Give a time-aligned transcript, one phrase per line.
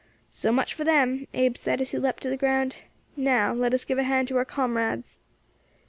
[0.31, 2.77] "So much for them," Abe said, as he leapt to the ground.
[3.15, 5.19] "Now let us give a hand to our comrades."